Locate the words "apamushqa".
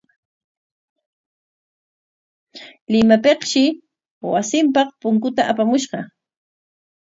5.51-5.99